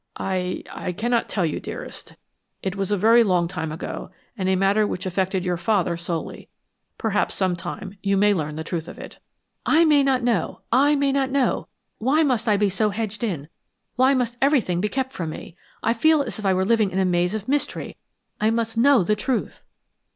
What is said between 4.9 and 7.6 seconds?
affected your father solely. Perhaps some